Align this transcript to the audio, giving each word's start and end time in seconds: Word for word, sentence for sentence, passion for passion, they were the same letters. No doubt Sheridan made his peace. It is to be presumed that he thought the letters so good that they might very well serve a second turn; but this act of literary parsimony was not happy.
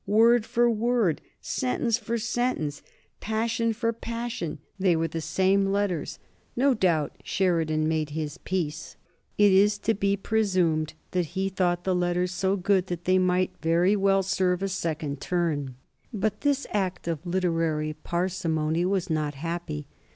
Word 0.07 0.47
for 0.47 0.67
word, 0.67 1.21
sentence 1.41 1.99
for 1.99 2.17
sentence, 2.17 2.81
passion 3.19 3.71
for 3.71 3.93
passion, 3.93 4.57
they 4.79 4.95
were 4.95 5.07
the 5.07 5.21
same 5.21 5.67
letters. 5.71 6.17
No 6.55 6.73
doubt 6.73 7.13
Sheridan 7.23 7.87
made 7.87 8.09
his 8.09 8.39
peace. 8.39 8.95
It 9.37 9.51
is 9.51 9.77
to 9.77 9.93
be 9.93 10.17
presumed 10.17 10.95
that 11.11 11.27
he 11.37 11.49
thought 11.49 11.83
the 11.83 11.93
letters 11.93 12.31
so 12.31 12.55
good 12.55 12.87
that 12.87 13.05
they 13.05 13.19
might 13.19 13.51
very 13.61 13.95
well 13.95 14.23
serve 14.23 14.63
a 14.63 14.69
second 14.69 15.21
turn; 15.21 15.75
but 16.11 16.41
this 16.41 16.65
act 16.71 17.07
of 17.07 17.23
literary 17.23 17.93
parsimony 17.93 18.85
was 18.85 19.07
not 19.07 19.35
happy. 19.35 19.85